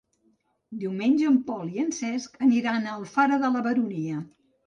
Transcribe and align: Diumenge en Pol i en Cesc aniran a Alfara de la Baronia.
Diumenge 0.83 1.27
en 1.31 1.35
Pol 1.49 1.69
i 1.75 1.83
en 1.83 1.93
Cesc 1.99 2.41
aniran 2.47 2.87
a 2.93 2.97
Alfara 3.01 3.39
de 3.47 3.55
la 3.57 3.63
Baronia. 3.69 4.27